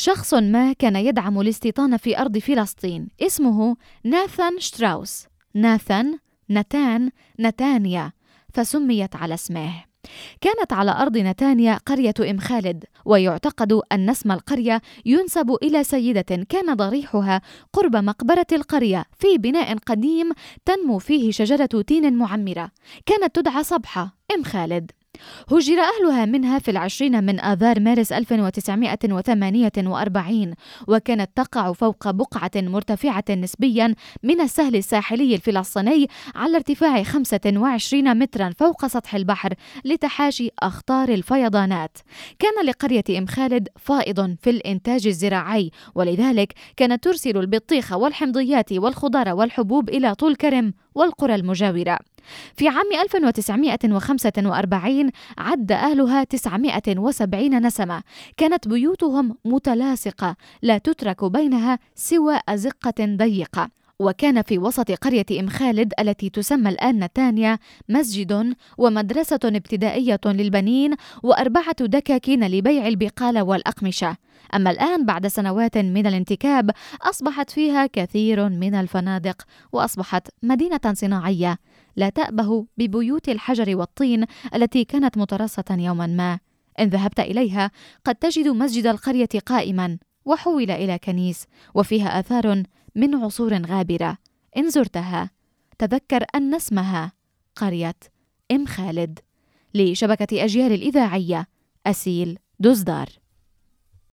[0.00, 5.26] شخص ما كان يدعم الاستيطان في أرض فلسطين اسمه ناثان شتراوس.
[5.54, 6.18] ناثان
[6.50, 8.12] نتان نتانيا
[8.54, 9.84] فسميت على اسمه.
[10.40, 16.74] كانت على أرض نتانيا قرية إم خالد ويعتقد أن اسم القرية ينسب إلى سيدة كان
[16.74, 17.42] ضريحها
[17.72, 20.32] قرب مقبرة القرية في بناء قديم
[20.64, 22.70] تنمو فيه شجرة تين معمرة.
[23.06, 24.90] كانت تدعى صبحة إم خالد.
[25.52, 30.54] هجر أهلها منها في العشرين من آذار مارس 1948
[30.88, 38.86] وكانت تقع فوق بقعة مرتفعة نسبيا من السهل الساحلي الفلسطيني على ارتفاع 25 مترا فوق
[38.86, 41.98] سطح البحر لتحاشي أخطار الفيضانات.
[42.38, 49.88] كان لقرية إم خالد فائض في الإنتاج الزراعي ولذلك كانت ترسل البطيخ والحمضيات والخضار والحبوب
[49.88, 51.98] إلى طول كرم والقرى المجاورة.
[52.56, 58.02] في عام 1945 عد أهلها 970 نسمة.
[58.36, 63.79] كانت بيوتهم متلاصقة لا تترك بينها سوى أزقة ضيقة.
[64.00, 71.76] وكان في وسط قرية إم خالد التي تسمى الآن نتانيا مسجد ومدرسة ابتدائية للبنين وأربعة
[71.80, 74.16] دكاكين لبيع البقالة والأقمشة.
[74.54, 76.70] أما الآن بعد سنوات من الانتكاب
[77.02, 81.58] أصبحت فيها كثير من الفنادق وأصبحت مدينة صناعية.
[81.96, 86.38] لا تأبه ببيوت الحجر والطين التي كانت مترصة يوما ما.
[86.80, 87.70] إن ذهبت إليها
[88.04, 92.62] قد تجد مسجد القرية قائما وحول إلى كنيس وفيها آثار
[92.94, 94.18] من عصور غابرة.
[94.56, 95.30] إن زرتها
[95.78, 97.12] تذكر أن اسمها
[97.56, 97.96] قرية
[98.52, 99.18] إم خالد
[99.74, 101.46] لشبكة أجيال الإذاعية
[101.86, 103.08] أسيل دزدار